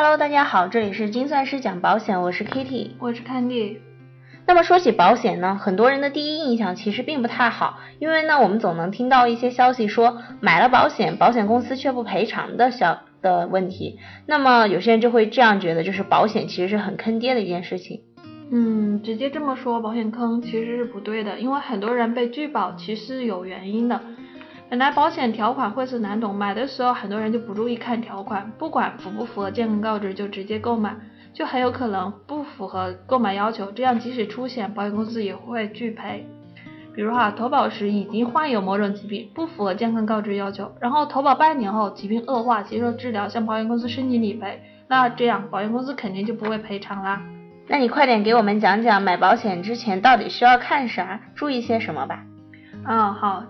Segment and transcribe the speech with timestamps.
[0.00, 3.78] Hello，大家好，这里是精算师讲保险，我是 Kitty，我是 Candy。
[4.46, 13.98] 那么说起保险呢，很多人的第一印象其实并不太好，因为呢，我们总能听到一些消息说买了保险，保险公司却不赔偿的小的问题。
[14.24, 18.02] 那么有些人就会这样觉得，就是保险其实是很坑爹的一件事情。
[18.52, 24.00] 嗯，直接这么说，保险坑其实是不对的，因为很多人被拒保其实有原因的。
[24.70, 30.94] 本来保险条款晦涩难懂，买的时候很多人就不注意看条款，不管符不符合健康告知就直接购买。
[31.32, 36.26] 就很有可能不符合购买要求，这样即使出险，保险公司也会拒赔。
[36.94, 47.22] 比如哈，投保时已经患有某种疾病，不符合健康告知要求，然后投保半年后疾病恶化，接受治疗，向保险公司申请理赔，那这样保险公司肯定就不会赔偿啦。
[47.68, 52.24] 那你快点给我们讲讲买保险之前到底需要看啥，注意些什么吧。
[52.84, 53.44] 嗯，好，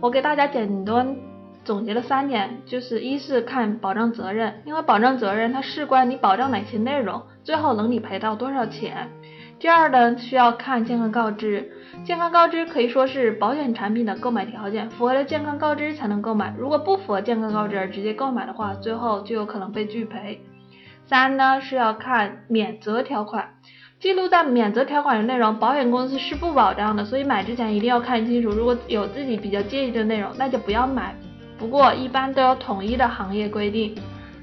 [0.00, 1.16] 我给大家简单。
[1.64, 9.10] 总结了三点，就是一是看保障责任，因为保障责任它事关你保障哪些内容，最后能理赔到多少钱。
[9.58, 11.70] 第二呢，需要看健康告知，
[12.04, 20.40] 健康告知可以说是保险产品的购买条件，符合了健康告知才能购买，如果不符合健康告知而直接购买的话，最后就有可能被拒赔。
[21.04, 23.56] 三呢是要看免责条款，
[24.00, 31.12] 记录在免责条款的内容，保险公司是不保障的，所以买之前一定要看清楚，如果有自己比较介意的内容，那就不要买。
[31.58, 33.96] 不过一般都有统一的行业规定，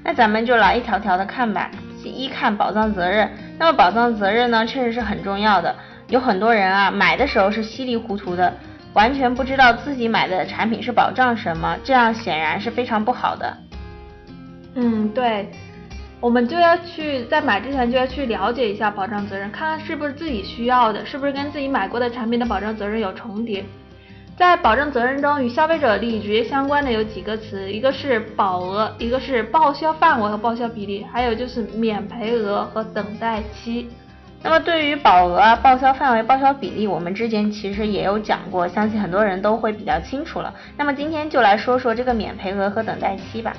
[0.04, 1.70] 那咱们就来一条条的看吧。
[2.04, 5.74] 一看保障责任，那么保障责任呢，确实是很重要的。
[6.08, 8.54] 有很多人啊，买的时候是稀里糊涂的，
[8.92, 13.56] 完全不知道自己买的产品是保障什么，这样显然是非常不好的。
[14.76, 15.50] 嗯，对，
[16.20, 23.64] 我们就要去在买之前就要去了解一下保障责任，看看是不是自己需要的，是不是跟自己买过的产品的保障责任有重叠。
[24.36, 33.88] 在保障责任中，与消费者利益直接相关的有几个词，一个是保额，一个是报销范围和报销比例，还有就是免赔额和等待期。
[34.42, 40.52] 那么对于保额啊、报销范围、报销比例，我们之前其实也有讲过，相信很多人都会比较清楚了。
[40.76, 43.54] 那么今天就来说说这个免赔额和等待期吧。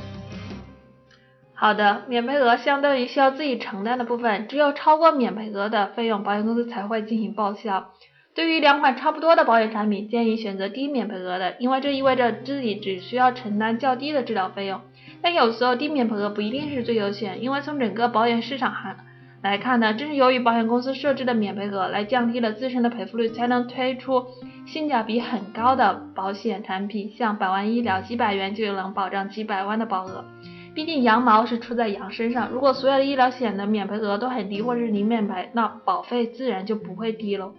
[1.59, 7.93] 好的，免赔额相当于需要自己承担的部分，只有超过免赔额的费用，保险公司才会进行报销。
[8.35, 14.81] 对于两款差不多的保险产品，建议选择低免赔额的，因为这意味着自己只需要承担较低的治疗费用。
[15.23, 18.95] 但有时候低免赔额不一定是最优选，因为从整个保险市场行
[19.41, 24.27] 来看呢，正是由于保险公司设置的免赔额来降低了自身的赔付率，才能推出
[24.67, 30.23] 性价比很高的保险产品，像百万医疗，几百元就能保障几百万的保额。
[30.77, 37.55] 毕竟羊毛是出在羊身上，如果所有的医疗险的免赔额都很低，或者是零免赔，那保费自然就不会低喽。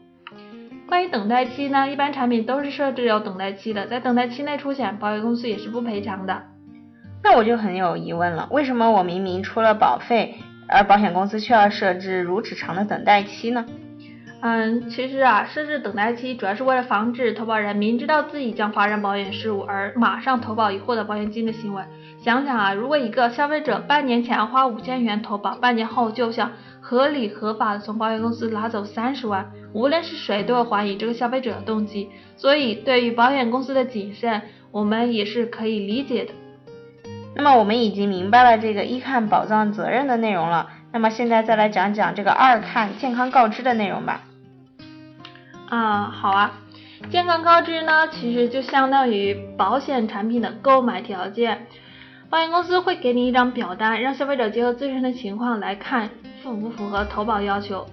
[0.86, 6.44] 关于等待期呢，一般产品都是设置有等待期的，在等待期内出险，保险公司也是不赔偿的。
[7.24, 10.36] 那我就很有疑问了，为什么我明明出了保费，
[10.68, 13.66] 而保险公司却要设置如此长的等待期呢？
[14.40, 21.82] 嗯，其实啊，设置等待期主要是为了防止投保人明知道自己将发生保险事故而马上投保以获得保险金的行为。
[22.22, 29.50] 想想啊，如果一个消费者半年前花五千元投保，半年后就想合理合法的从保险公司拿走三十万。
[29.72, 36.32] 无论是谁都会怀疑这个消费者的动机，所以对于保险公司的谨慎，我们也是可以理解的。
[37.34, 44.22] 那么我们已经明白了这个一看保障责任的内容了，那么现在再来讲讲这个二看健康告知的内容吧。
[45.68, 46.52] 啊，好啊，
[47.10, 51.66] 健康告知呢，其实就相当于保险产品的购买条件，
[52.30, 56.08] 保险公司会给你一张表单，让消费者结合自身的情况来看
[56.42, 57.86] 符不符合投保要求。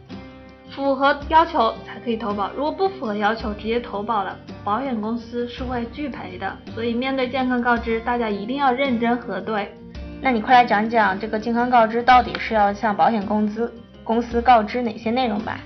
[0.72, 6.58] 符合要求才可以投保，如果不符合要求直接投保了，保险公司是会拒赔的。
[6.74, 9.74] 所以面对健康告知，大家一定要认真核对。
[10.22, 15.60] 那你快来讲讲这个健康告知到底是要向保险公司公司告知哪些内容吧？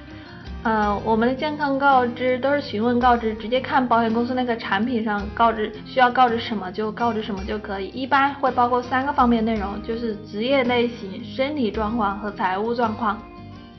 [0.62, 7.88] 呃，我们的健康告知都是询问告知，直接看保险公司那个产品上告知需要告知什么就告知什么就可以。
[7.88, 13.18] 一般会包括三个方面内容，就是职业类型、身体状况和财务状况。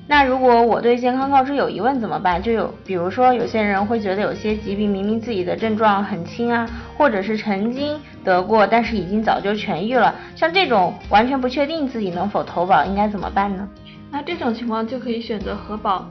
[0.07, 2.43] 那如果我对健康告知有疑问怎么办？
[2.43, 6.67] 就有，比如说有些人会觉得有些疾病明明自己的症状很轻啊，
[6.97, 13.69] 或者是曾经得过，但是已经早就痊愈了，像这种完全不确定自己能否投保，应该怎么办呢？
[14.11, 16.09] 那这种情况就可以选择核保，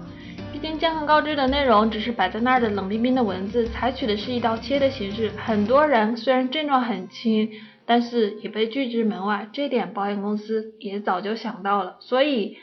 [0.52, 7.50] 毕竟健康告知的内容只是摆在那儿的冷冰冰的文字，采取的是一刀切的形式，很多人虽然症状很轻，
[7.86, 12.58] 但是也被拒之门外，这点保险公司也早就想到了，所以。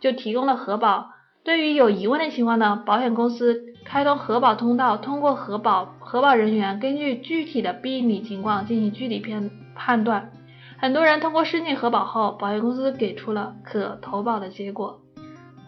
[0.00, 1.12] 就提供了核保，
[1.44, 10.32] 对于有疑问的情况呢，保险公司开通核保通道，通过核保核保人员根据具体的病理情况进行具体判判断。
[10.76, 15.01] 很多人通过申请核保后，保险公司给出了可投保的结果。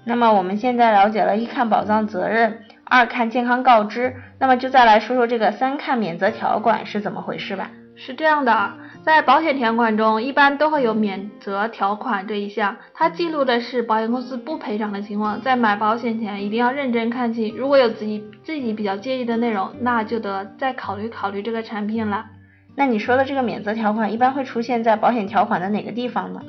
[0.04, 7.70] 那么我们现在了解了一看保障责任，二看健康告知，那么就再来说说这个三看免责条款是怎么回事吧。
[7.96, 8.72] 是这样的，
[9.04, 15.40] 在保险条款中一般都会有免责条款这一项，它记录的是保险公司不赔偿的情况。
[15.40, 22.26] 在买保险前一定要认真看清，如果有自己自己比较介意的内容，那就得再考虑考虑这个产品了。
[22.74, 26.42] 那你说的这个免责条款一般会出现在保险条款的哪个地方呢？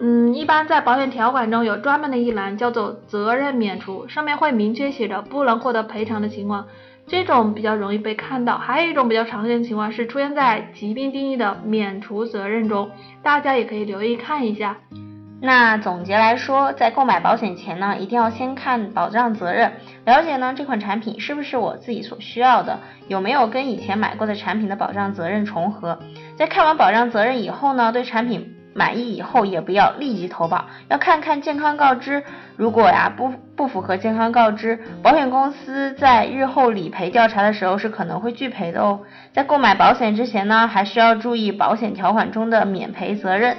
[0.00, 6.66] 嗯，一般在保险条款中有专门的一栏叫做责任免除，上面会明确写着不能获得赔偿的情况，
[7.06, 8.58] 这种比较容易被看到。
[8.58, 12.90] 还有一种比较常见的情况是出现在疾病定义的免除责任中，
[13.22, 14.76] 大家也可以留意看一下。
[15.40, 19.72] 那总结来说，在购买保险前呢，一定要先看保障责任，
[20.04, 25.98] 了解呢这款产品是不是我自己所需要的，有没有跟以前买过的产品的保障责任重合。
[26.36, 32.22] 在看完保障责任以后呢，对产品满意以后，也不要立即投保，要看看健康告知。
[32.56, 39.00] 如果呀不不符合健康告知，保险公司在日后理赔调查的时候是可能会拒赔的哦。
[39.32, 43.56] 在购买保险之前呢，还需要注意保险条款中的免赔责任。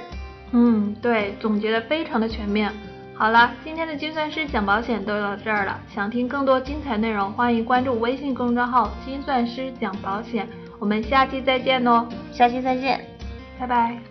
[0.52, 2.72] 嗯，对，总结的非常的全面。
[3.14, 5.78] 好了，今天的精算师讲保险都到这儿了。
[5.94, 10.48] 想听更多精彩内容，欢迎关注微信公众号“精算师讲保险”。
[10.80, 12.98] 我们下期再见喽，下期再见，
[13.58, 14.09] 拜拜。